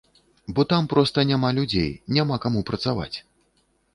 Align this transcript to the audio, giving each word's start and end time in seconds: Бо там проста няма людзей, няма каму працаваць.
Бо 0.53 0.63
там 0.71 0.87
проста 0.93 1.25
няма 1.33 1.51
людзей, 1.59 1.91
няма 2.17 2.39
каму 2.45 2.65
працаваць. 2.69 3.13